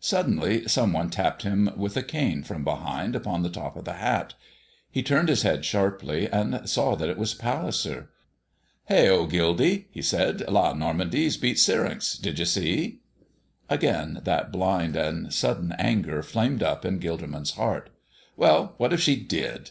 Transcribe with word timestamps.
Suddenly 0.00 0.66
some 0.66 0.94
one 0.94 1.10
tapped 1.10 1.42
him 1.42 1.68
with 1.76 1.94
a 1.94 2.02
cane 2.02 2.42
from 2.42 2.64
behind 2.64 3.14
upon 3.14 3.42
the 3.42 3.50
top 3.50 3.76
of 3.76 3.84
the 3.84 3.92
hat. 4.00 4.32
He 4.90 5.02
turned 5.02 5.28
his 5.28 5.42
head 5.42 5.62
sharply 5.62 6.26
and 6.26 6.66
saw 6.66 6.94
that 6.96 7.10
it 7.10 7.18
was 7.18 7.34
Palliser. 7.34 8.08
"Hey 8.86 9.10
o, 9.10 9.26
Gildy!" 9.26 9.88
he 9.90 10.00
said, 10.00 10.40
"La 10.48 10.72
Normandie's 10.72 11.36
beat 11.36 11.58
Syrinx. 11.58 12.16
Did 12.16 12.38
you 12.38 12.46
see?" 12.46 13.00
Again 13.68 14.22
that 14.24 14.50
blind 14.50 14.96
and 14.96 15.34
sudden 15.34 15.72
anger 15.78 16.22
flamed 16.22 16.62
up 16.62 16.86
in 16.86 16.98
Gilderman's 16.98 17.50
heart. 17.50 17.90
"Well, 18.38 18.72
what 18.78 18.94
if 18.94 19.00
she 19.02 19.16
did?" 19.16 19.66